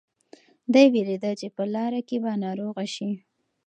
دی 0.73 0.85
وېرېده 0.93 1.31
چې 1.39 1.47
په 1.55 1.63
لاره 1.73 2.01
کې 2.07 2.17
به 2.23 2.31
ناروغه 2.43 2.85
شي. 2.95 3.11